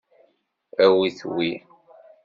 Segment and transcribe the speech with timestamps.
[0.83, 1.49] Awit wi.